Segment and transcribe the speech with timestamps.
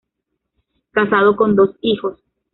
[0.89, 2.17] Casado con dos hijos.